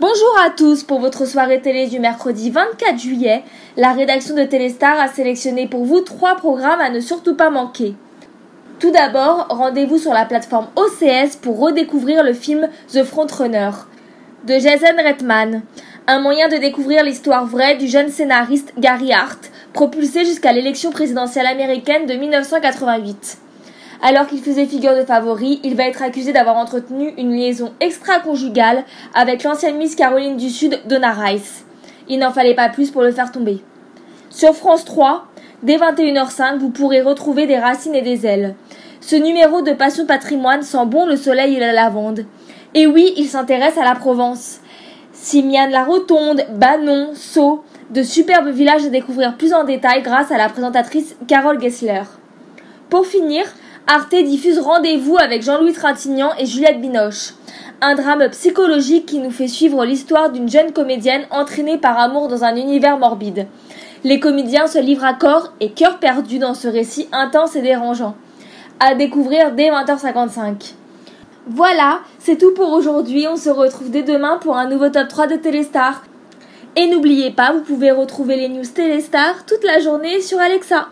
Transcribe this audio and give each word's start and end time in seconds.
Bonjour 0.00 0.38
à 0.42 0.48
tous 0.48 0.84
pour 0.84 1.00
votre 1.00 1.26
soirée 1.26 1.60
télé 1.60 1.86
du 1.86 2.00
mercredi 2.00 2.50
24 2.50 2.98
juillet. 2.98 3.44
La 3.76 3.92
rédaction 3.92 4.34
de 4.34 4.42
Téléstar 4.42 4.98
a 4.98 5.06
sélectionné 5.06 5.68
pour 5.68 5.84
vous 5.84 6.00
trois 6.00 6.34
programmes 6.34 6.80
à 6.80 6.88
ne 6.88 6.98
surtout 6.98 7.36
pas 7.36 7.50
manquer. 7.50 7.94
Tout 8.80 8.90
d'abord, 8.90 9.46
rendez-vous 9.50 9.98
sur 9.98 10.14
la 10.14 10.24
plateforme 10.24 10.68
OCS 10.76 11.36
pour 11.36 11.60
redécouvrir 11.60 12.24
le 12.24 12.32
film 12.32 12.68
The 12.90 13.04
Frontrunner 13.04 13.70
de 14.44 14.54
Jason 14.54 14.96
Reitman, 14.96 15.62
un 16.06 16.20
moyen 16.20 16.48
de 16.48 16.56
découvrir 16.56 17.04
l'histoire 17.04 17.44
vraie 17.44 17.76
du 17.76 17.86
jeune 17.86 18.08
scénariste 18.08 18.72
Gary 18.78 19.12
Hart, 19.12 19.50
propulsé 19.74 20.24
jusqu'à 20.24 20.54
l'élection 20.54 20.90
présidentielle 20.90 21.46
américaine 21.46 22.06
de 22.06 22.14
1988. 22.14 23.38
Alors 24.04 24.26
qu'il 24.26 24.40
faisait 24.40 24.66
figure 24.66 24.96
de 24.96 25.04
favori, 25.04 25.60
il 25.62 25.76
va 25.76 25.84
être 25.84 26.02
accusé 26.02 26.32
d'avoir 26.32 26.56
entretenu 26.56 27.14
une 27.18 27.32
liaison 27.32 27.72
extra-conjugale 27.78 28.84
avec 29.14 29.44
l'ancienne 29.44 29.76
Miss 29.76 29.94
Caroline 29.94 30.36
du 30.36 30.50
Sud, 30.50 30.80
Donna 30.86 31.12
Rice. 31.12 31.64
Il 32.08 32.18
n'en 32.18 32.32
fallait 32.32 32.56
pas 32.56 32.68
plus 32.68 32.90
pour 32.90 33.02
le 33.02 33.12
faire 33.12 33.30
tomber. 33.30 33.62
Sur 34.28 34.56
France 34.56 34.84
3, 34.84 35.28
dès 35.62 35.76
21h05, 35.76 36.58
vous 36.58 36.70
pourrez 36.70 37.00
retrouver 37.00 37.46
des 37.46 37.60
racines 37.60 37.94
et 37.94 38.02
des 38.02 38.26
ailes. 38.26 38.56
Ce 39.00 39.14
numéro 39.14 39.62
de 39.62 39.72
Passion 39.72 40.04
Patrimoine 40.04 40.62
sent 40.62 40.84
bon 40.86 41.06
le 41.06 41.16
soleil 41.16 41.54
et 41.54 41.60
la 41.60 41.72
lavande. 41.72 42.26
Et 42.74 42.88
oui, 42.88 43.12
il 43.16 43.28
s'intéresse 43.28 43.78
à 43.78 43.84
la 43.84 43.94
Provence. 43.94 44.58
Simiane 45.12 45.70
la 45.70 45.84
Rotonde, 45.84 46.44
Banon, 46.54 47.10
Sceaux, 47.14 47.62
de 47.90 48.02
superbes 48.02 48.48
villages 48.48 48.84
à 48.84 48.88
découvrir 48.88 49.36
plus 49.36 49.52
en 49.52 49.62
détail 49.62 50.02
grâce 50.02 50.32
à 50.32 50.38
la 50.38 50.48
présentatrice 50.48 51.14
Carole 51.28 51.60
Gessler. 51.60 52.02
Pour 52.90 53.06
finir, 53.06 53.44
Arte 53.88 54.14
diffuse 54.14 54.60
Rendez-vous 54.60 55.16
avec 55.18 55.42
Jean-Louis 55.42 55.72
Trintignant 55.72 56.30
et 56.38 56.46
Juliette 56.46 56.80
Binoche. 56.80 57.34
Un 57.80 57.96
drame 57.96 58.28
psychologique 58.30 59.06
qui 59.06 59.18
nous 59.18 59.32
fait 59.32 59.48
suivre 59.48 59.84
l'histoire 59.84 60.30
d'une 60.30 60.48
jeune 60.48 60.72
comédienne 60.72 61.26
entraînée 61.32 61.78
par 61.78 61.98
amour 61.98 62.28
dans 62.28 62.44
un 62.44 62.54
univers 62.54 62.96
morbide. 62.96 63.48
Les 64.04 64.20
comédiens 64.20 64.68
se 64.68 64.78
livrent 64.78 65.04
à 65.04 65.14
corps 65.14 65.52
et 65.58 65.72
cœur 65.72 65.98
perdu 65.98 66.38
dans 66.38 66.54
ce 66.54 66.68
récit 66.68 67.08
intense 67.10 67.56
et 67.56 67.60
dérangeant. 67.60 68.14
À 68.78 68.94
découvrir 68.94 69.50
dès 69.50 69.70
20h55. 69.70 70.74
Voilà, 71.48 72.02
c'est 72.20 72.38
tout 72.38 72.54
pour 72.54 72.70
aujourd'hui. 72.72 73.26
On 73.28 73.36
se 73.36 73.50
retrouve 73.50 73.90
dès 73.90 74.04
demain 74.04 74.38
pour 74.40 74.56
un 74.56 74.68
nouveau 74.68 74.90
top 74.90 75.08
3 75.08 75.26
de 75.26 75.36
Téléstar. 75.36 76.04
Et 76.76 76.86
n'oubliez 76.86 77.32
pas, 77.32 77.52
vous 77.52 77.62
pouvez 77.62 77.90
retrouver 77.90 78.36
les 78.36 78.48
news 78.48 78.64
Téléstar 78.64 79.44
toute 79.44 79.64
la 79.64 79.80
journée 79.80 80.20
sur 80.20 80.38
Alexa. 80.38 80.86